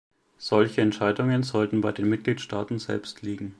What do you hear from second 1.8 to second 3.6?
bei den Mitgliedstaaten selbst liegen.